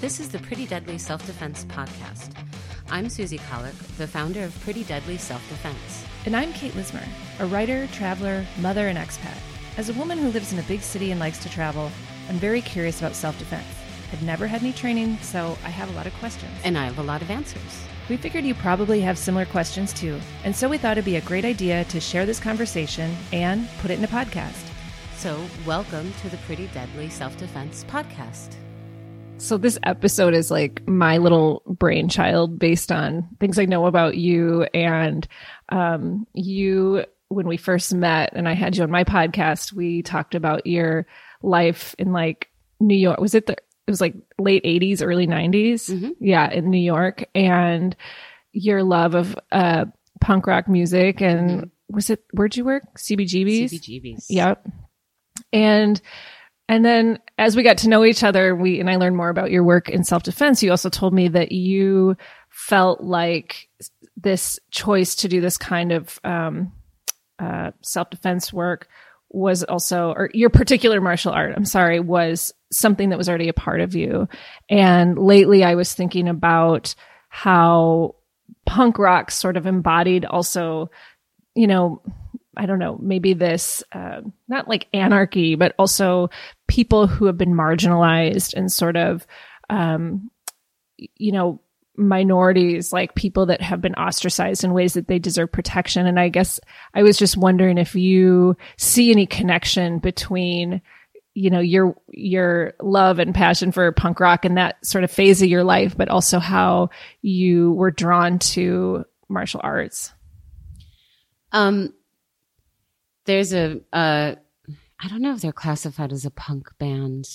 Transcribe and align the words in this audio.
This 0.00 0.18
is 0.18 0.30
the 0.30 0.38
Pretty 0.38 0.66
Deadly 0.66 0.96
Self 0.96 1.26
Defense 1.26 1.66
Podcast. 1.66 2.30
I'm 2.90 3.10
Susie 3.10 3.36
Kahlich, 3.36 3.76
the 3.98 4.06
founder 4.06 4.44
of 4.44 4.58
Pretty 4.60 4.82
Deadly 4.84 5.18
Self 5.18 5.46
Defense. 5.50 6.06
And 6.24 6.34
I'm 6.34 6.54
Kate 6.54 6.72
Lismer, 6.72 7.06
a 7.38 7.44
writer, 7.44 7.86
traveler, 7.88 8.46
mother, 8.60 8.88
and 8.88 8.96
expat. 8.96 9.36
As 9.76 9.90
a 9.90 9.92
woman 9.92 10.16
who 10.16 10.30
lives 10.30 10.54
in 10.54 10.58
a 10.58 10.62
big 10.62 10.80
city 10.80 11.10
and 11.10 11.20
likes 11.20 11.36
to 11.40 11.50
travel, 11.50 11.92
I'm 12.30 12.36
very 12.36 12.62
curious 12.62 12.98
about 12.98 13.14
self 13.14 13.38
defense. 13.38 13.66
I've 14.10 14.22
never 14.22 14.46
had 14.46 14.62
any 14.62 14.72
training, 14.72 15.18
so 15.18 15.58
I 15.66 15.68
have 15.68 15.90
a 15.90 15.92
lot 15.92 16.06
of 16.06 16.14
questions. 16.14 16.50
And 16.64 16.78
I 16.78 16.86
have 16.86 16.98
a 16.98 17.02
lot 17.02 17.20
of 17.20 17.30
answers. 17.30 17.84
We 18.08 18.16
figured 18.16 18.44
you 18.44 18.54
probably 18.54 19.02
have 19.02 19.18
similar 19.18 19.44
questions 19.44 19.92
too, 19.92 20.18
and 20.44 20.56
so 20.56 20.66
we 20.66 20.78
thought 20.78 20.92
it'd 20.96 21.04
be 21.04 21.16
a 21.16 21.20
great 21.20 21.44
idea 21.44 21.84
to 21.84 22.00
share 22.00 22.24
this 22.24 22.40
conversation 22.40 23.14
and 23.34 23.68
put 23.82 23.90
it 23.90 23.98
in 23.98 24.04
a 24.04 24.08
podcast. 24.08 24.66
So, 25.16 25.38
welcome 25.66 26.10
to 26.22 26.30
the 26.30 26.38
Pretty 26.38 26.68
Deadly 26.68 27.10
Self 27.10 27.36
Defense 27.36 27.84
Podcast. 27.84 28.54
So, 29.40 29.56
this 29.56 29.78
episode 29.84 30.34
is 30.34 30.50
like 30.50 30.86
my 30.86 31.16
little 31.16 31.62
brainchild 31.66 32.58
based 32.58 32.92
on 32.92 33.26
things 33.40 33.58
I 33.58 33.64
know 33.64 33.86
about 33.86 34.16
you. 34.16 34.64
And 34.74 35.26
um, 35.70 36.26
you, 36.34 37.06
when 37.28 37.48
we 37.48 37.56
first 37.56 37.94
met 37.94 38.34
and 38.34 38.46
I 38.46 38.52
had 38.52 38.76
you 38.76 38.82
on 38.82 38.90
my 38.90 39.02
podcast, 39.04 39.72
we 39.72 40.02
talked 40.02 40.34
about 40.34 40.66
your 40.66 41.06
life 41.42 41.94
in 41.98 42.12
like 42.12 42.50
New 42.80 42.94
York. 42.94 43.18
Was 43.18 43.34
it 43.34 43.46
the, 43.46 43.54
it 43.54 43.90
was 43.90 44.00
like 44.00 44.14
late 44.38 44.62
80s, 44.62 45.00
early 45.02 45.26
90s? 45.26 45.88
Mhm. 45.90 46.10
Yeah, 46.20 46.50
in 46.50 46.68
New 46.70 46.78
York. 46.78 47.24
And 47.34 47.96
your 48.52 48.82
love 48.82 49.14
of 49.14 49.38
uh, 49.52 49.86
punk 50.20 50.46
rock 50.48 50.68
music. 50.68 51.22
And 51.22 51.70
was 51.88 52.10
it, 52.10 52.22
where'd 52.34 52.56
you 52.56 52.66
work? 52.66 52.82
CBGB's? 52.98 53.72
CBGBs. 53.72 54.26
Yep. 54.28 54.68
And 55.52 56.00
and 56.70 56.84
then 56.84 57.18
as 57.36 57.56
we 57.56 57.64
got 57.64 57.78
to 57.78 57.88
know 57.88 58.04
each 58.04 58.22
other, 58.22 58.54
we 58.54 58.78
and 58.78 58.88
I 58.88 58.94
learned 58.94 59.16
more 59.16 59.28
about 59.28 59.50
your 59.50 59.64
work 59.64 59.88
in 59.88 60.04
self-defense, 60.04 60.62
you 60.62 60.70
also 60.70 60.88
told 60.88 61.12
me 61.12 61.26
that 61.26 61.50
you 61.50 62.16
felt 62.48 63.00
like 63.00 63.68
this 64.16 64.60
choice 64.70 65.16
to 65.16 65.28
do 65.28 65.40
this 65.40 65.58
kind 65.58 65.90
of 65.90 66.20
um, 66.22 66.70
uh, 67.40 67.72
self-defense 67.82 68.52
work 68.52 68.86
was 69.30 69.64
also 69.64 70.12
or 70.12 70.30
your 70.32 70.48
particular 70.48 71.00
martial 71.00 71.32
art, 71.32 71.54
I'm 71.56 71.64
sorry, 71.64 71.98
was 71.98 72.54
something 72.70 73.08
that 73.08 73.18
was 73.18 73.28
already 73.28 73.48
a 73.48 73.52
part 73.52 73.80
of 73.80 73.96
you. 73.96 74.28
And 74.68 75.18
lately 75.18 75.64
I 75.64 75.74
was 75.74 75.92
thinking 75.92 76.28
about 76.28 76.94
how 77.30 78.14
punk 78.64 78.96
rock 78.96 79.32
sort 79.32 79.56
of 79.56 79.66
embodied 79.66 80.24
also, 80.24 80.88
you 81.56 81.66
know, 81.66 82.00
I 82.56 82.66
don't 82.66 82.78
know, 82.78 82.98
maybe 83.00 83.32
this, 83.32 83.82
uh, 83.92 84.22
not 84.48 84.68
like 84.68 84.88
anarchy, 84.92 85.54
but 85.54 85.74
also 85.78 86.30
people 86.66 87.06
who 87.06 87.26
have 87.26 87.38
been 87.38 87.54
marginalized 87.54 88.54
and 88.54 88.72
sort 88.72 88.96
of, 88.96 89.26
um, 89.68 90.30
you 90.96 91.32
know, 91.32 91.60
minorities, 91.96 92.92
like 92.92 93.14
people 93.14 93.46
that 93.46 93.60
have 93.60 93.80
been 93.80 93.94
ostracized 93.94 94.64
in 94.64 94.72
ways 94.72 94.94
that 94.94 95.06
they 95.06 95.18
deserve 95.18 95.52
protection. 95.52 96.06
And 96.06 96.18
I 96.18 96.28
guess 96.28 96.58
I 96.94 97.02
was 97.02 97.18
just 97.18 97.36
wondering 97.36 97.78
if 97.78 97.94
you 97.94 98.56
see 98.76 99.10
any 99.10 99.26
connection 99.26 99.98
between, 99.98 100.82
you 101.34 101.50
know, 101.50 101.60
your, 101.60 101.96
your 102.08 102.72
love 102.80 103.18
and 103.18 103.34
passion 103.34 103.70
for 103.70 103.92
punk 103.92 104.18
rock 104.18 104.44
and 104.44 104.56
that 104.56 104.84
sort 104.84 105.04
of 105.04 105.10
phase 105.10 105.42
of 105.42 105.48
your 105.48 105.64
life, 105.64 105.96
but 105.96 106.08
also 106.08 106.38
how 106.38 106.90
you 107.22 107.72
were 107.72 107.90
drawn 107.90 108.38
to 108.40 109.04
martial 109.28 109.60
arts. 109.62 110.12
Um, 111.52 111.92
there's 113.30 113.52
a, 113.52 113.80
I 113.92 114.36
don't 115.08 115.22
know 115.22 115.32
if 115.34 115.40
they're 115.40 115.52
classified 115.52 116.12
as 116.12 116.24
a 116.24 116.32
punk 116.32 116.66
band 116.78 117.28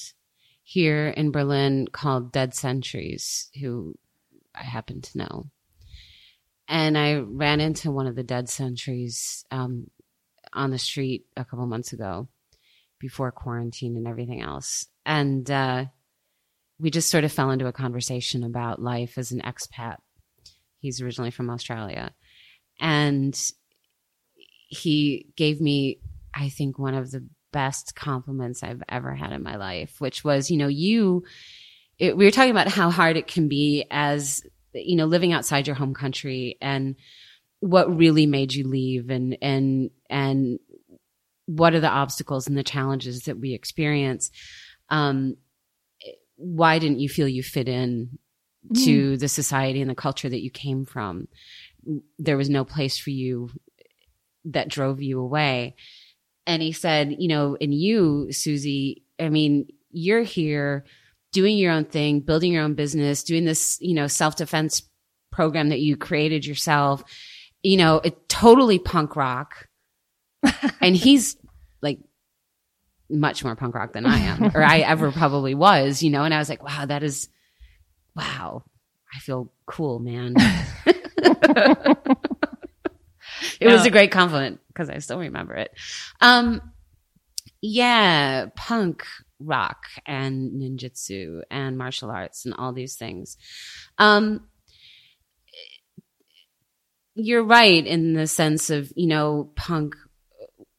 here 0.61 1.07
in 1.07 1.31
Berlin 1.31 1.87
called 1.89 2.33
Dead 2.33 2.53
Centuries, 2.53 3.49
who 3.61 3.95
I 4.53 4.63
happen 4.63 4.99
to 4.99 5.17
know. 5.17 5.45
And 6.67 6.97
I 6.97 7.19
ran 7.19 7.61
into 7.61 7.91
one 7.91 8.07
of 8.07 8.15
the 8.17 8.23
Dead 8.23 8.49
Centuries 8.49 9.45
um, 9.51 9.89
on 10.51 10.69
the 10.69 10.77
street 10.77 11.27
a 11.37 11.45
couple 11.45 11.65
months 11.65 11.93
ago 11.93 12.27
before 12.99 13.31
quarantine 13.31 13.95
and 13.95 14.05
everything 14.05 14.41
else. 14.41 14.87
And 15.05 15.49
uh, 15.49 15.85
we 16.77 16.89
just 16.89 17.09
sort 17.09 17.23
of 17.23 17.31
fell 17.31 17.51
into 17.51 17.67
a 17.67 17.71
conversation 17.71 18.43
about 18.43 18.81
life 18.81 19.17
as 19.17 19.31
an 19.31 19.39
expat. 19.39 19.99
He's 20.79 20.99
originally 20.99 21.31
from 21.31 21.49
Australia. 21.49 22.13
And 22.81 23.33
he 24.67 25.27
gave 25.35 25.61
me, 25.61 25.99
I 26.33 26.49
think, 26.49 26.79
one 26.79 26.95
of 26.95 27.11
the 27.11 27.25
best 27.51 27.95
compliments 27.95 28.63
I've 28.63 28.83
ever 28.89 29.15
had 29.15 29.31
in 29.31 29.43
my 29.43 29.55
life, 29.55 29.95
which 29.99 30.23
was, 30.23 30.51
you 30.51 30.57
know, 30.57 30.67
you, 30.67 31.23
it, 31.97 32.17
we 32.17 32.25
were 32.25 32.31
talking 32.31 32.51
about 32.51 32.67
how 32.67 32.89
hard 32.89 33.17
it 33.17 33.27
can 33.27 33.47
be 33.47 33.85
as, 33.89 34.43
you 34.73 34.95
know, 34.95 35.05
living 35.05 35.31
outside 35.31 35.67
your 35.67 35.75
home 35.75 35.93
country 35.93 36.57
and 36.61 36.95
what 37.61 37.95
really 37.95 38.25
made 38.25 38.53
you 38.53 38.67
leave 38.67 39.09
and, 39.09 39.37
and, 39.41 39.89
and 40.09 40.59
what 41.45 41.73
are 41.73 41.79
the 41.79 41.89
obstacles 41.89 42.47
and 42.47 42.57
the 42.57 42.63
challenges 42.63 43.23
that 43.23 43.39
we 43.39 43.53
experience. 43.53 44.31
Um, 44.89 45.37
why 46.35 46.79
didn't 46.79 46.99
you 46.99 47.07
feel 47.07 47.27
you 47.27 47.43
fit 47.43 47.69
in 47.69 48.19
to 48.83 49.15
the 49.15 49.27
society 49.27 49.79
and 49.79 49.89
the 49.89 49.95
culture 49.95 50.27
that 50.27 50.43
you 50.43 50.49
came 50.49 50.85
from? 50.85 51.27
There 52.17 52.35
was 52.35 52.49
no 52.49 52.65
place 52.65 52.97
for 52.97 53.11
you 53.11 53.51
that 54.45 54.69
drove 54.69 55.01
you 55.01 55.19
away. 55.19 55.75
And 56.47 56.61
he 56.61 56.71
said, 56.71 57.15
you 57.19 57.27
know, 57.27 57.57
and 57.59 57.73
you, 57.73 58.31
Susie, 58.31 59.03
I 59.19 59.29
mean, 59.29 59.67
you're 59.91 60.23
here 60.23 60.85
doing 61.31 61.57
your 61.57 61.71
own 61.71 61.85
thing, 61.85 62.19
building 62.19 62.53
your 62.53 62.63
own 62.63 62.75
business, 62.75 63.23
doing 63.23 63.45
this, 63.45 63.77
you 63.81 63.93
know, 63.93 64.07
self 64.07 64.35
defense 64.35 64.83
program 65.31 65.69
that 65.69 65.79
you 65.81 65.97
created 65.97 66.45
yourself, 66.45 67.03
you 67.61 67.77
know, 67.77 67.97
it 67.97 68.29
totally 68.29 68.79
punk 68.79 69.15
rock. 69.15 69.67
and 70.81 70.95
he's 70.95 71.35
like 71.81 71.99
much 73.09 73.43
more 73.43 73.55
punk 73.55 73.75
rock 73.75 73.93
than 73.93 74.05
I 74.05 74.19
am, 74.19 74.51
or 74.55 74.63
I 74.63 74.79
ever 74.79 75.11
probably 75.11 75.55
was, 75.55 76.01
you 76.03 76.09
know, 76.09 76.23
and 76.23 76.33
I 76.33 76.37
was 76.37 76.49
like, 76.49 76.63
wow, 76.63 76.85
that 76.85 77.03
is, 77.03 77.27
wow, 78.15 78.63
I 79.13 79.19
feel 79.19 79.51
cool, 79.65 79.99
man. 79.99 80.35
it 83.69 83.73
was 83.73 83.85
a 83.85 83.91
great 83.91 84.11
compliment 84.11 84.59
because 84.67 84.89
I 84.89 84.99
still 84.99 85.19
remember 85.19 85.53
it. 85.55 85.71
Um, 86.21 86.61
yeah, 87.61 88.47
punk 88.55 89.03
rock 89.39 89.85
and 90.05 90.51
ninjutsu 90.61 91.41
and 91.49 91.77
martial 91.77 92.11
arts 92.11 92.45
and 92.45 92.53
all 92.53 92.73
these 92.73 92.95
things. 92.95 93.37
Um, 93.97 94.47
you're 97.15 97.43
right 97.43 97.85
in 97.85 98.13
the 98.13 98.27
sense 98.27 98.69
of, 98.69 98.91
you 98.95 99.07
know, 99.07 99.51
punk 99.55 99.95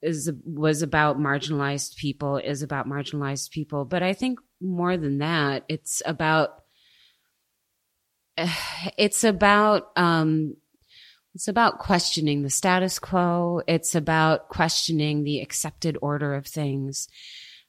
is, 0.03 0.31
was 0.45 0.83
about 0.83 1.19
marginalized 1.19 1.97
people, 1.97 2.37
is 2.37 2.63
about 2.63 2.87
marginalized 2.87 3.51
people. 3.51 3.85
But 3.85 4.03
I 4.03 4.13
think 4.13 4.39
more 4.61 4.97
than 4.97 5.19
that, 5.19 5.65
it's 5.69 6.03
about, 6.05 6.63
it's 8.99 9.25
about, 9.25 9.91
um, 9.97 10.57
it's 11.37 11.49
about 11.49 11.81
questioning 11.81 12.41
the 12.41 12.49
status 12.49 12.99
quo. 12.99 13.61
It's 13.69 13.95
about 13.95 14.49
questioning 14.49 15.23
the 15.23 15.41
accepted 15.41 15.99
order 16.01 16.35
of 16.35 16.47
things. 16.47 17.09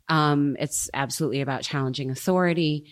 Um, 0.08 0.56
it's 0.58 0.90
absolutely 0.94 1.42
about 1.42 1.64
challenging 1.64 2.10
authority. 2.10 2.86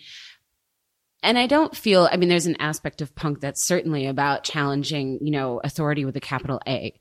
And 1.22 1.38
I 1.38 1.46
don't 1.46 1.74
feel, 1.74 2.06
I 2.12 2.18
mean, 2.18 2.28
there's 2.28 2.44
an 2.44 2.60
aspect 2.60 3.00
of 3.00 3.14
punk 3.14 3.40
that's 3.40 3.62
certainly 3.62 4.06
about 4.06 4.44
challenging, 4.44 5.18
you 5.22 5.30
know, 5.30 5.62
authority 5.64 6.04
with 6.04 6.14
a 6.14 6.20
capital 6.20 6.60
A. 6.68 7.00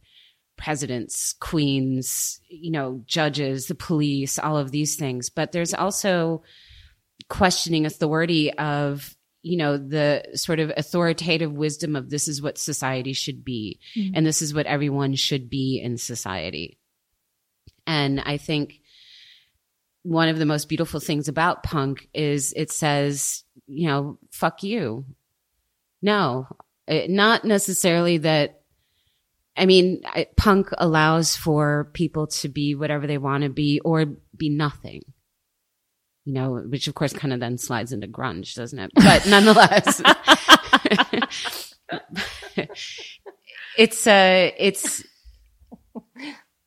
Presidents, 0.56 1.34
queens, 1.42 2.40
you 2.48 2.72
know, 2.72 3.02
judges, 3.06 3.68
the 3.68 3.76
police, 3.76 4.40
all 4.40 4.58
of 4.58 4.72
these 4.72 4.96
things. 4.96 5.30
But 5.30 5.52
there's 5.52 5.74
also 5.74 6.44
questioning 7.28 7.86
authority 7.86 8.54
of 8.54 9.18
you 9.48 9.58
know 9.58 9.78
the 9.78 10.24
sort 10.34 10.60
of 10.60 10.72
authoritative 10.76 11.52
wisdom 11.54 11.96
of 11.96 12.10
this 12.10 12.28
is 12.28 12.42
what 12.42 12.58
society 12.58 13.14
should 13.14 13.46
be 13.46 13.80
Mhm. 13.96 14.12
and 14.16 14.26
this 14.26 14.42
is 14.42 14.54
what 14.56 14.66
everyone 14.66 15.14
should 15.16 15.50
be 15.50 15.80
in 15.80 15.98
society. 15.98 16.80
And 17.86 18.20
i 18.22 18.38
think 18.38 18.82
one 20.02 20.30
of 20.30 20.40
the 20.40 20.46
most 20.46 20.68
beautiful 20.70 21.00
things 21.00 21.28
about 21.28 21.62
punk 21.64 22.08
is 22.14 22.54
it 22.56 22.72
says 22.72 23.44
you 23.68 23.88
know 23.88 24.18
fuck 24.32 24.64
you. 24.64 25.06
No 26.02 26.48
it, 26.88 27.10
not 27.10 27.46
necessarily 27.46 28.18
that 28.20 28.62
i 29.58 29.66
mean 29.66 30.02
I, 30.06 30.28
punk 30.38 30.70
allows 30.78 31.36
for 31.36 31.90
people 31.94 32.28
to 32.42 32.50
be 32.50 32.76
whatever 32.76 33.08
they 33.08 33.18
want 33.20 33.44
to 33.44 33.50
be 33.50 33.80
or 33.80 34.06
be 34.36 34.50
nothing 34.50 35.02
you 36.26 36.34
know, 36.34 36.56
which 36.56 36.88
of 36.88 36.96
course 36.96 37.14
kind 37.14 37.34
of 37.34 37.40
then 37.40 37.58
slides 37.58 37.92
into 37.92 38.08
grunge, 38.08 38.56
doesn't 38.56 38.80
it? 38.80 38.92
But 38.96 39.26
nonetheless, 39.30 40.02
it's 43.78 44.08
uh 44.08 44.52
it's 44.58 45.04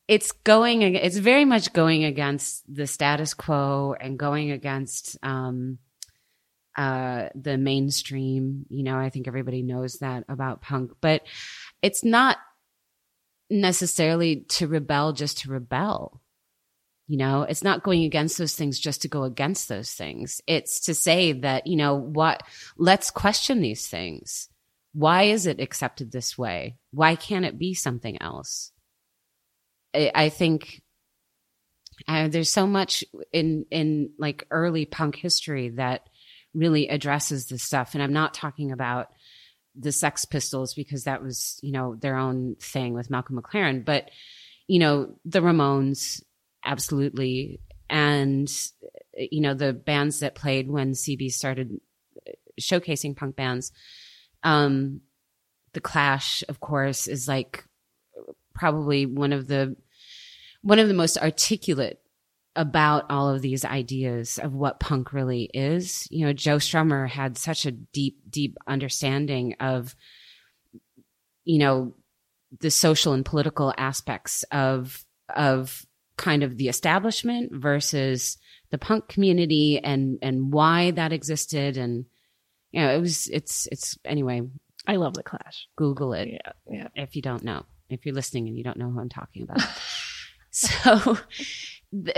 it's 0.07 0.33
going 0.33 0.83
it's 0.83 1.17
very 1.19 1.45
much 1.45 1.73
going 1.73 2.05
against 2.05 2.63
the 2.73 2.87
status 2.87 3.35
quo 3.35 3.95
and 4.01 4.19
going 4.19 4.53
against 4.53 5.19
um 5.23 5.79
uh, 6.79 7.29
the 7.35 7.59
mainstream. 7.59 8.65
You 8.71 8.85
know, 8.85 8.97
I 8.97 9.11
think 9.11 9.27
everybody 9.27 9.63
knows 9.63 9.95
that 9.95 10.23
about 10.29 10.63
punk, 10.63 10.93
but 11.01 11.23
it's 11.83 12.05
not 12.05 12.37
necessarily 13.51 14.45
to 14.51 14.69
rebel 14.69 15.13
just 15.13 15.39
to 15.39 15.51
rebel. 15.51 16.21
You 17.11 17.17
know, 17.17 17.43
it's 17.43 17.65
not 17.65 17.83
going 17.83 18.05
against 18.05 18.37
those 18.37 18.55
things 18.55 18.79
just 18.79 19.03
to 19.03 19.09
go 19.09 19.25
against 19.25 19.69
those 19.69 19.91
things. 19.93 20.43
It's 20.47 20.81
to 20.81 20.95
say 20.95 21.33
that, 21.33 21.67
you 21.67 21.77
know, 21.77 21.95
what, 21.95 22.43
let's 22.77 23.11
question 23.11 23.63
these 23.63 23.87
things. 23.87 24.51
Why 24.93 25.25
is 25.25 25.47
it 25.47 25.59
accepted 25.59 26.13
this 26.13 26.37
way? 26.37 26.77
Why 26.91 27.17
can't 27.17 27.47
it 27.47 27.59
be 27.59 27.73
something 27.73 28.21
else? 28.21 28.73
I, 29.95 30.13
I 30.15 30.29
think 30.29 30.83
uh, 32.07 32.29
there's 32.29 32.53
so 32.53 32.67
much 32.67 33.05
in, 33.33 33.65
in 33.71 34.11
like 34.19 34.47
early 34.51 34.85
punk 34.85 35.17
history 35.17 35.71
that 35.71 36.03
really 36.53 36.89
addresses 36.89 37.47
this 37.47 37.63
stuff. 37.63 37.95
And 37.95 38.03
I'm 38.03 38.13
not 38.13 38.35
talking 38.35 38.71
about 38.71 39.09
the 39.75 39.93
Sex 39.93 40.27
Pistols 40.27 40.75
because 40.75 41.05
that 41.05 41.23
was, 41.23 41.59
you 41.63 41.73
know, 41.73 41.95
their 41.95 42.17
own 42.17 42.57
thing 42.61 42.93
with 42.93 43.11
Malcolm 43.11 43.41
McLaren, 43.41 43.83
but, 43.85 44.11
you 44.67 44.79
know, 44.79 45.17
the 45.25 45.41
Ramones, 45.41 46.23
absolutely. 46.69 47.61
And, 47.91 48.49
you 49.17 49.41
know, 49.41 49.55
the 49.55 49.73
bands 49.73 50.21
that 50.21 50.35
played 50.35 50.71
when 50.71 50.93
CB 50.93 51.33
started 51.33 51.81
showcasing 52.61 53.17
punk 53.17 53.35
bands. 53.35 53.73
Um, 54.43 55.01
the 55.73 55.81
Clash, 55.81 56.45
of 56.49 56.61
course, 56.61 57.07
is 57.07 57.27
like 57.27 57.65
probably 58.55 59.07
one 59.07 59.33
of 59.33 59.49
the 59.49 59.77
one 60.63 60.79
of 60.79 60.89
the 60.89 60.95
most 60.95 61.17
articulate 61.19 62.01
about 62.57 63.07
all 63.11 63.29
of 63.33 63.41
these 63.41 63.65
ideas 63.65 64.39
of 64.43 64.53
what 64.53 64.81
punk 64.81 65.13
really 65.13 65.49
is. 65.55 66.09
You 66.11 66.27
know, 66.27 66.33
Joe 66.33 66.57
Strummer 66.57 67.09
had 67.09 67.39
such 67.39 67.65
a 67.65 67.71
deep, 67.71 68.19
deep 68.29 68.57
understanding 68.67 69.55
of, 69.61 69.95
you 71.45 71.59
know, 71.59 71.95
the 72.61 72.71
social 72.71 73.13
and 73.13 73.25
political 73.25 73.73
aspects 73.77 74.43
of 74.51 75.05
of 75.35 75.87
kind 76.19 76.43
of 76.43 76.57
the 76.59 76.69
establishment 76.69 77.51
versus 77.55 78.37
the 78.71 78.79
punk 78.79 79.09
community 79.09 79.81
and 79.83 80.19
and 80.21 80.53
why 80.53 80.91
that 80.91 81.13
existed. 81.13 81.77
And 81.79 82.05
you 82.73 82.83
know 82.83 82.95
it 82.95 83.01
was 83.01 83.29
it's 83.29 83.67
it's 83.73 83.97
anyway 84.05 84.43
I 84.87 84.97
love 84.97 85.15
the 85.15 85.23
Clash. 85.23 85.67
google 85.77 86.13
it 86.13 86.29
Yeah, 86.29 86.53
yeah. 86.71 86.89
if 86.95 87.17
you 87.17 87.23
don't 87.23 87.43
know 87.45 87.65
if 87.89 88.05
you're 88.05 88.15
listening 88.15 88.49
and 88.49 88.57
you 88.57 88.65
don't 88.65 88.77
know 88.77 88.91
who 88.91 89.01
i'm 89.01 89.09
talking 89.09 89.43
about. 89.45 89.61
So 90.51 91.17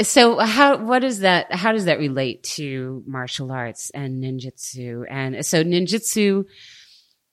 so 0.03 0.39
how 0.39 0.79
what 0.85 1.05
is 1.05 1.21
that 1.21 1.53
how 1.53 1.73
does 1.73 1.85
that 1.87 1.99
relate 1.99 2.43
to 2.57 3.03
martial 3.07 3.53
arts 3.53 3.91
and 3.91 4.23
ninjutsu? 4.23 5.05
And 5.11 5.45
so 5.45 5.63
ninjutsu 5.63 6.45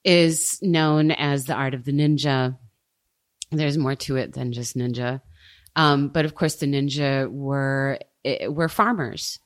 is 0.04 0.58
known 0.60 1.10
as 1.10 1.44
the 1.44 1.54
art 1.54 1.74
of 1.74 1.84
the 1.84 1.92
ninja. 1.92 2.56
There's 3.50 3.78
more 3.78 3.94
to 3.96 4.16
it 4.16 4.34
than 4.34 4.52
just 4.52 4.76
ninja 4.76 5.20
um, 5.78 6.08
but 6.08 6.24
of 6.24 6.34
course 6.34 6.56
the 6.56 6.66
ninja 6.66 7.30
were 7.30 8.00
eh, 8.24 8.48
were 8.48 8.68
farmers. 8.68 9.38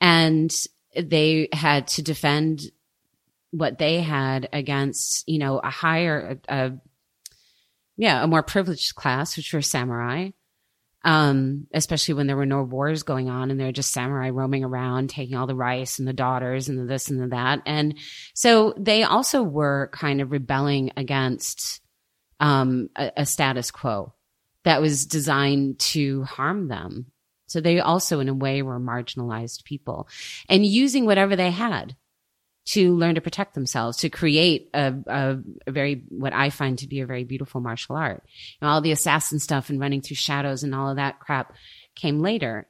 And 0.00 0.52
they 1.00 1.48
had 1.52 1.86
to 1.86 2.02
defend 2.02 2.62
what 3.52 3.78
they 3.78 4.00
had 4.00 4.48
against 4.52 5.26
you 5.28 5.38
know 5.38 5.60
a 5.60 5.70
higher 5.70 6.40
a, 6.48 6.72
yeah 7.96 8.24
a 8.24 8.26
more 8.26 8.42
privileged 8.42 8.96
class 8.96 9.36
which 9.36 9.54
were 9.54 9.62
samurai. 9.62 10.30
Um, 11.04 11.66
especially 11.74 12.14
when 12.14 12.28
there 12.28 12.36
were 12.36 12.46
no 12.46 12.62
wars 12.62 13.02
going 13.02 13.28
on 13.28 13.50
and 13.50 13.58
they're 13.58 13.72
just 13.72 13.92
samurai 13.92 14.30
roaming 14.30 14.62
around 14.62 15.10
taking 15.10 15.36
all 15.36 15.48
the 15.48 15.54
rice 15.54 15.98
and 15.98 16.06
the 16.06 16.12
daughters 16.12 16.68
and 16.68 16.78
the 16.78 16.84
this 16.84 17.10
and 17.10 17.20
the 17.20 17.26
that. 17.28 17.60
And 17.66 17.98
so 18.34 18.72
they 18.76 19.02
also 19.02 19.42
were 19.42 19.90
kind 19.92 20.20
of 20.20 20.30
rebelling 20.30 20.92
against 20.96 21.80
um, 22.38 22.88
a, 22.94 23.10
a 23.16 23.26
status 23.26 23.72
quo 23.72 24.14
that 24.64 24.80
was 24.80 25.06
designed 25.06 25.78
to 25.78 26.22
harm 26.24 26.68
them 26.68 27.06
so 27.52 27.60
they 27.60 27.80
also 27.80 28.20
in 28.20 28.30
a 28.30 28.34
way 28.34 28.62
were 28.62 28.80
marginalized 28.80 29.64
people 29.64 30.08
and 30.48 30.64
using 30.64 31.04
whatever 31.04 31.36
they 31.36 31.50
had 31.50 31.94
to 32.64 32.94
learn 32.94 33.16
to 33.16 33.20
protect 33.20 33.54
themselves, 33.54 33.98
to 33.98 34.08
create 34.08 34.70
a, 34.72 34.94
a, 35.06 35.38
a, 35.66 35.72
very, 35.72 36.04
what 36.08 36.32
I 36.32 36.50
find 36.50 36.78
to 36.78 36.86
be 36.86 37.00
a 37.00 37.06
very 37.06 37.24
beautiful 37.24 37.60
martial 37.60 37.96
art. 37.96 38.22
You 38.24 38.66
know, 38.66 38.72
all 38.72 38.80
the 38.80 38.92
assassin 38.92 39.38
stuff 39.40 39.68
and 39.68 39.80
running 39.80 40.00
through 40.00 40.16
shadows 40.16 40.62
and 40.62 40.74
all 40.74 40.88
of 40.88 40.96
that 40.96 41.18
crap 41.18 41.54
came 41.96 42.20
later. 42.20 42.68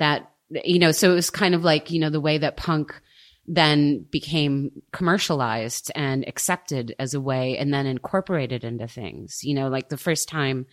That, 0.00 0.30
you 0.50 0.80
know, 0.80 0.90
so 0.90 1.12
it 1.12 1.14
was 1.14 1.30
kind 1.30 1.54
of 1.54 1.62
like, 1.64 1.92
you 1.92 2.00
know, 2.00 2.10
the 2.10 2.20
way 2.20 2.38
that 2.38 2.56
punk 2.56 3.00
then 3.46 4.06
became 4.10 4.82
commercialized 4.92 5.90
and 5.94 6.26
accepted 6.28 6.94
as 6.98 7.14
a 7.14 7.20
way 7.20 7.58
and 7.58 7.74
then 7.74 7.86
incorporated 7.86 8.64
into 8.64 8.86
things. 8.86 9.42
You 9.42 9.54
know, 9.54 9.68
like 9.68 9.88
the 9.88 9.96
first 9.96 10.28
time, 10.28 10.66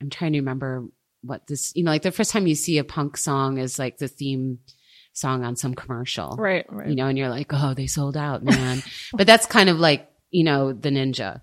I'm 0.00 0.10
trying 0.10 0.32
to 0.32 0.40
remember 0.40 0.86
what 1.22 1.46
this, 1.46 1.72
you 1.76 1.84
know, 1.84 1.90
like 1.90 2.02
the 2.02 2.10
first 2.10 2.32
time 2.32 2.46
you 2.46 2.54
see 2.54 2.78
a 2.78 2.84
punk 2.84 3.16
song 3.16 3.58
is 3.58 3.78
like 3.78 3.98
the 3.98 4.08
theme 4.08 4.58
song 5.12 5.44
on 5.44 5.56
some 5.56 5.74
commercial. 5.74 6.36
Right, 6.36 6.64
right. 6.68 6.88
You 6.88 6.96
know, 6.96 7.06
and 7.06 7.16
you're 7.16 7.28
like, 7.28 7.52
oh, 7.52 7.74
they 7.74 7.86
sold 7.86 8.16
out, 8.16 8.42
man. 8.42 8.82
but 9.12 9.26
that's 9.26 9.46
kind 9.46 9.68
of 9.68 9.78
like, 9.78 10.08
you 10.30 10.44
know, 10.44 10.72
the 10.72 10.90
ninja, 10.90 11.42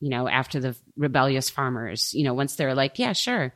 you 0.00 0.10
know, 0.10 0.28
after 0.28 0.60
the 0.60 0.76
rebellious 0.96 1.50
farmers, 1.50 2.12
you 2.14 2.24
know, 2.24 2.34
once 2.34 2.56
they're 2.56 2.74
like, 2.74 2.98
yeah, 2.98 3.12
sure, 3.12 3.54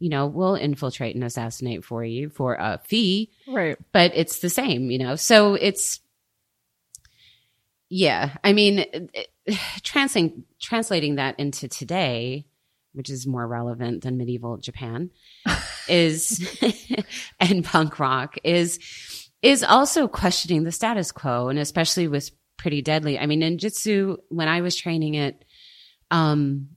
you 0.00 0.08
know, 0.08 0.26
we'll 0.26 0.56
infiltrate 0.56 1.14
and 1.14 1.22
assassinate 1.22 1.84
for 1.84 2.02
you 2.02 2.30
for 2.30 2.54
a 2.54 2.80
fee. 2.84 3.30
Right. 3.46 3.76
But 3.92 4.12
it's 4.14 4.40
the 4.40 4.50
same, 4.50 4.90
you 4.90 4.98
know, 4.98 5.14
so 5.14 5.54
it's, 5.54 6.00
yeah, 7.90 8.36
I 8.42 8.52
mean, 8.52 8.84
translating, 9.82 10.44
translating 10.60 11.16
that 11.16 11.38
into 11.38 11.68
today, 11.68 12.46
which 12.92 13.10
is 13.10 13.26
more 13.26 13.46
relevant 13.46 14.02
than 14.02 14.16
medieval 14.16 14.56
Japan, 14.56 15.10
is 15.88 16.58
and 17.40 17.64
punk 17.64 17.98
rock 17.98 18.36
is 18.42 18.78
is 19.42 19.62
also 19.62 20.06
questioning 20.06 20.64
the 20.64 20.72
status 20.72 21.12
quo, 21.12 21.48
and 21.48 21.58
especially 21.58 22.08
with 22.08 22.30
Pretty 22.58 22.82
Deadly. 22.82 23.18
I 23.18 23.26
mean, 23.26 23.40
ninjutsu 23.40 24.18
when 24.28 24.48
I 24.48 24.60
was 24.60 24.76
training 24.76 25.14
it, 25.14 25.44
um, 26.10 26.70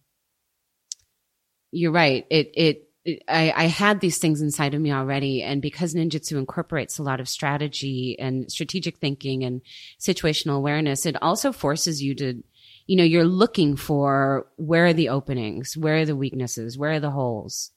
you're 1.72 1.92
right. 1.92 2.26
It 2.30 2.52
it. 2.54 2.90
I, 3.06 3.54
I 3.56 3.66
had 3.66 4.00
these 4.00 4.18
things 4.18 4.42
inside 4.42 4.74
of 4.74 4.82
me 4.82 4.92
already. 4.92 5.44
And 5.44 5.62
because 5.62 5.94
ninjutsu 5.94 6.38
incorporates 6.38 6.98
a 6.98 7.04
lot 7.04 7.20
of 7.20 7.28
strategy 7.28 8.18
and 8.18 8.50
strategic 8.52 8.98
thinking 8.98 9.44
and 9.44 9.62
situational 10.00 10.56
awareness, 10.56 11.06
it 11.06 11.22
also 11.22 11.52
forces 11.52 12.02
you 12.02 12.16
to 12.16 12.44
you 12.86 12.98
know, 12.98 13.04
you're 13.04 13.26
looking 13.26 13.76
for 13.76 14.48
where 14.57 14.88
are 14.88 14.94
the 14.94 15.10
openings, 15.10 15.78
where 15.78 15.98
are 15.98 16.06
the 16.06 16.16
weaknesses, 16.16 16.78
where 16.78 16.92
are 16.92 17.00
the 17.00 17.12
holes, 17.12 17.72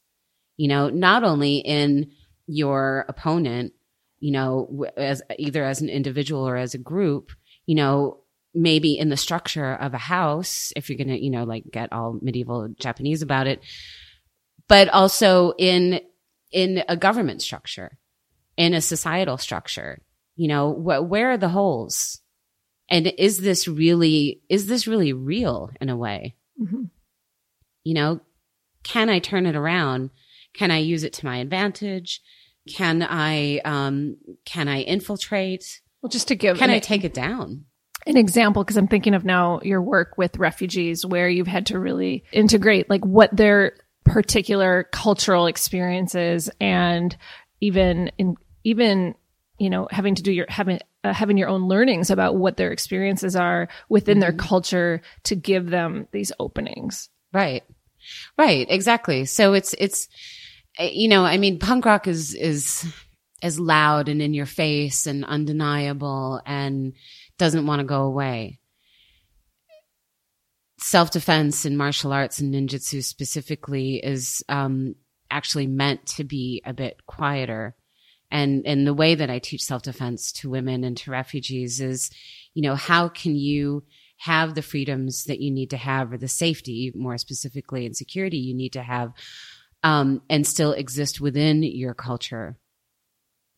you 0.56 0.68
know, 0.68 0.88
not 0.88 1.22
only 1.22 1.58
in 1.58 2.10
your 2.46 3.04
opponent, 3.08 3.72
you 4.18 4.32
know, 4.32 4.86
as 4.96 5.22
either 5.38 5.64
as 5.64 5.80
an 5.80 5.88
individual 5.88 6.46
or 6.46 6.56
as 6.56 6.74
a 6.74 6.78
group, 6.78 7.30
you 7.66 7.74
know, 7.74 8.20
maybe 8.54 8.98
in 8.98 9.10
the 9.10 9.16
structure 9.16 9.74
of 9.74 9.92
a 9.94 9.98
house, 9.98 10.72
if 10.74 10.88
you're 10.88 10.96
going 10.96 11.08
to, 11.08 11.22
you 11.22 11.30
know, 11.30 11.44
like 11.44 11.64
get 11.70 11.92
all 11.92 12.18
medieval 12.22 12.68
Japanese 12.78 13.22
about 13.22 13.46
it, 13.46 13.60
but 14.68 14.88
also 14.88 15.52
in, 15.58 16.00
in 16.52 16.82
a 16.88 16.96
government 16.96 17.42
structure, 17.42 17.98
in 18.56 18.74
a 18.74 18.80
societal 18.80 19.38
structure, 19.38 20.02
you 20.36 20.48
know, 20.48 20.72
wh- 20.72 21.08
where 21.08 21.32
are 21.32 21.38
the 21.38 21.48
holes? 21.48 22.20
And 22.88 23.06
is 23.18 23.38
this 23.38 23.66
really, 23.66 24.42
is 24.48 24.66
this 24.66 24.86
really 24.86 25.12
real 25.12 25.70
in 25.80 25.88
a 25.88 25.96
way? 25.96 26.36
Mm-hmm. 26.60 26.84
You 27.84 27.94
know, 27.94 28.20
can 28.84 29.10
I 29.10 29.18
turn 29.18 29.46
it 29.46 29.56
around? 29.56 30.10
Can 30.54 30.70
I 30.70 30.78
use 30.78 31.04
it 31.04 31.12
to 31.14 31.26
my 31.26 31.38
advantage? 31.38 32.20
Can 32.68 33.02
I, 33.02 33.58
um, 33.64 34.16
can 34.44 34.68
I 34.68 34.82
infiltrate? 34.82 35.80
Well, 36.02 36.10
just 36.10 36.28
to 36.28 36.36
give, 36.36 36.58
Can 36.58 36.70
an, 36.70 36.76
I 36.76 36.78
take 36.78 37.04
it 37.04 37.14
down? 37.14 37.64
an 38.06 38.16
example, 38.16 38.62
because 38.62 38.76
I'm 38.76 38.86
thinking 38.86 39.14
of 39.14 39.24
now 39.24 39.60
your 39.62 39.82
work 39.82 40.16
with 40.16 40.38
refugees 40.38 41.04
where 41.04 41.28
you've 41.28 41.48
had 41.48 41.66
to 41.66 41.78
really 41.78 42.24
integrate 42.32 42.88
like 42.88 43.04
what 43.04 43.36
their 43.36 43.76
particular 44.06 44.84
cultural 44.92 45.46
experiences 45.46 46.48
and 46.60 47.16
even 47.60 48.10
in, 48.18 48.36
even, 48.64 49.14
you 49.58 49.68
know, 49.68 49.88
having 49.90 50.14
to 50.14 50.22
do 50.22 50.32
your, 50.32 50.46
having, 50.48 50.78
uh, 51.04 51.12
having 51.12 51.36
your 51.36 51.48
own 51.48 51.68
learnings 51.68 52.10
about 52.10 52.36
what 52.36 52.56
their 52.56 52.72
experiences 52.72 53.36
are 53.36 53.68
within 53.88 54.18
their 54.18 54.32
culture 54.32 55.02
to 55.24 55.34
give 55.34 55.68
them 55.68 56.08
these 56.12 56.32
openings. 56.38 57.08
Right. 57.32 57.64
Right. 58.38 58.66
Exactly. 58.70 59.24
So 59.24 59.54
it's, 59.54 59.74
it's, 59.78 60.08
uh, 60.78 60.84
you 60.84 61.08
know, 61.08 61.24
I 61.24 61.38
mean, 61.38 61.58
punk 61.58 61.84
rock 61.84 62.06
is, 62.06 62.34
is 62.34 62.86
as 63.42 63.58
loud 63.58 64.08
and 64.08 64.22
in 64.22 64.34
your 64.34 64.46
face 64.46 65.06
and 65.06 65.24
undeniable 65.24 66.40
and 66.46 66.94
doesn't 67.38 67.66
want 67.66 67.80
to 67.80 67.84
go 67.84 68.02
away. 68.02 68.60
Self 70.86 71.10
defense 71.10 71.64
in 71.64 71.76
martial 71.76 72.12
arts 72.12 72.38
and 72.38 72.54
ninjutsu 72.54 73.02
specifically 73.02 73.96
is, 73.96 74.44
um, 74.48 74.94
actually 75.32 75.66
meant 75.66 76.06
to 76.06 76.22
be 76.22 76.62
a 76.64 76.72
bit 76.72 77.04
quieter. 77.06 77.74
And 78.30 78.64
and 78.64 78.86
the 78.86 78.94
way 78.94 79.16
that 79.16 79.28
I 79.28 79.40
teach 79.40 79.64
self 79.64 79.82
defense 79.82 80.30
to 80.34 80.48
women 80.48 80.84
and 80.84 80.96
to 80.98 81.10
refugees 81.10 81.80
is, 81.80 82.08
you 82.54 82.62
know, 82.62 82.76
how 82.76 83.08
can 83.08 83.34
you 83.34 83.82
have 84.18 84.54
the 84.54 84.62
freedoms 84.62 85.24
that 85.24 85.40
you 85.40 85.50
need 85.50 85.70
to 85.70 85.76
have 85.76 86.12
or 86.12 86.18
the 86.18 86.28
safety 86.28 86.92
more 86.94 87.18
specifically 87.18 87.84
and 87.84 87.96
security 87.96 88.36
you 88.36 88.54
need 88.54 88.74
to 88.74 88.82
have 88.82 89.12
um, 89.82 90.22
and 90.30 90.46
still 90.46 90.70
exist 90.70 91.20
within 91.20 91.64
your 91.64 91.94
culture. 91.94 92.56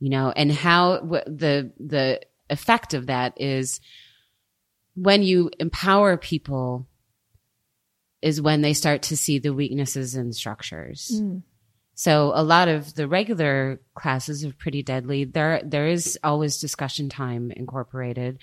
You 0.01 0.09
know 0.09 0.33
and 0.35 0.51
how 0.51 1.01
the 1.27 1.73
the 1.79 2.23
effect 2.49 2.95
of 2.95 3.09
that 3.09 3.39
is 3.39 3.81
when 4.95 5.23
you 5.23 5.51
empower 5.61 6.17
people 6.17 6.87
is 8.23 8.41
when 8.41 8.63
they 8.63 8.75
start 8.75 9.03
to 9.03 9.17
see 9.17 9.39
the 9.39 9.55
weaknesses 9.55 10.15
in 10.15 10.33
structures 10.33 11.11
Mm. 11.15 11.43
so 11.95 12.33
a 12.35 12.43
lot 12.43 12.69
of 12.69 12.95
the 12.95 13.07
regular 13.09 13.81
classes 13.95 14.45
are 14.45 14.53
Pretty 14.53 14.83
Deadly, 14.83 15.25
there 15.25 15.61
there 15.65 15.89
is 15.89 16.19
always 16.23 16.59
discussion 16.59 17.09
time 17.09 17.51
incorporated, 17.51 18.39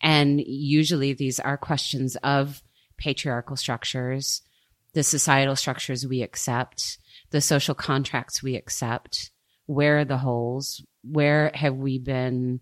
and 0.00 0.40
usually 0.40 1.12
these 1.14 1.40
are 1.40 1.56
questions 1.56 2.16
of 2.22 2.62
patriarchal 2.96 3.56
structures, 3.56 4.42
the 4.94 5.02
societal 5.02 5.56
structures 5.56 6.06
we 6.06 6.22
accept, 6.22 6.98
the 7.30 7.40
social 7.40 7.74
contracts 7.74 8.42
we 8.42 8.56
accept. 8.56 9.30
Where 9.66 10.00
are 10.00 10.04
the 10.04 10.18
holes? 10.18 10.84
Where 11.02 11.50
have 11.54 11.76
we 11.76 11.98
been 11.98 12.60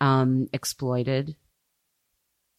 um, 0.00 0.48
exploited? 0.52 1.34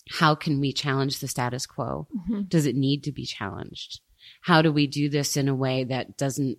How 0.10 0.36
can 0.36 0.60
we 0.60 0.74
challenge 0.74 1.20
the 1.20 1.28
status 1.28 1.66
quo? 1.66 2.08
Mhm. 2.30 2.50
Does 2.50 2.66
it 2.66 2.76
need 2.76 3.04
to 3.06 3.12
be 3.12 3.26
challenged? 3.26 4.02
How 4.42 4.62
do 4.62 4.72
we 4.72 4.88
do 4.88 5.10
this 5.10 5.38
in 5.38 5.48
a 5.48 5.56
way 5.56 5.84
that 5.86 6.18
doesn't 6.18 6.58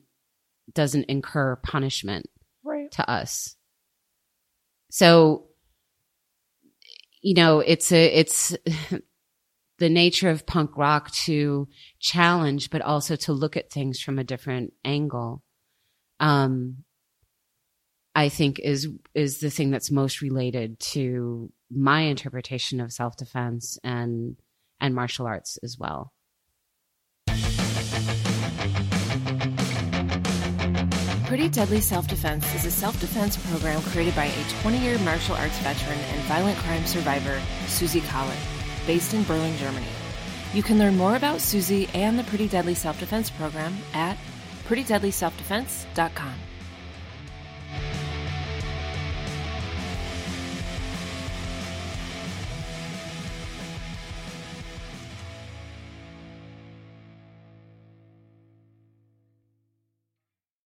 doesn't 0.73 1.05
incur 1.05 1.57
punishment 1.57 2.27
Right. 2.63 2.91
to 2.93 3.09
us? 3.11 3.57
So, 4.91 5.49
you 7.23 7.35
know, 7.35 7.61
it's 7.61 7.93
a 7.93 8.07
it's 8.07 8.57
the 9.79 9.89
nature 9.89 10.31
of 10.31 10.47
punk 10.47 10.77
rock 10.77 11.11
to 11.11 11.69
challenge, 11.99 12.71
but 12.71 12.81
also 12.83 13.17
to 13.17 13.33
look 13.33 13.57
at 13.57 13.71
things 13.73 14.01
from 14.01 14.19
a 14.19 14.25
different 14.25 14.73
angle. 14.85 15.43
Um, 16.21 16.84
I 18.15 18.29
think 18.29 18.61
is 18.61 18.89
is 19.15 19.41
the 19.41 19.51
thing 19.51 19.71
that's 19.71 19.91
most 19.91 20.21
related 20.21 20.79
to 20.81 21.53
my 21.71 22.03
interpretation 22.03 22.81
of 22.81 22.93
self 22.93 23.17
defense 23.17 23.79
and 23.83 24.37
and 24.81 24.95
martial 24.95 25.27
arts 25.27 25.59
as 25.63 25.77
well. 25.79 26.13
Pretty 31.27 31.49
Deadly 31.49 31.81
Self 31.81 32.07
Defense 32.07 32.55
is 32.55 32.65
a 32.65 32.71
self 32.71 33.01
defense 33.01 33.37
program 33.49 33.83
created 33.83 34.15
by 34.15 34.27
a 34.27 34.45
20 34.63 34.79
year 34.79 34.99
martial 35.01 35.35
arts 35.35 35.59
veteran 35.59 35.99
and 35.99 36.21
violent 36.23 36.57
crime 36.59 36.87
survivor, 36.87 37.41
Susie 37.67 38.03
Collin, 38.03 38.39
based 38.87 39.15
in 39.15 39.25
Berlin, 39.25 39.57
Germany. 39.57 39.89
You 40.53 40.63
can 40.63 40.79
learn 40.79 40.97
more 40.97 41.17
about 41.17 41.41
Susie 41.41 41.89
and 41.95 42.17
the 42.17 42.25
Pretty 42.25 42.47
Deadly 42.47 42.75
Self 42.75 43.01
Defense 43.01 43.31
program 43.31 43.77
at 43.95 44.17
prettydeadlyselfdefense.com. 44.69 46.44